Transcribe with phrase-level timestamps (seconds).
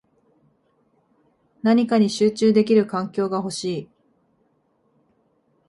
[1.61, 3.89] 何かに集中できる環境が欲しい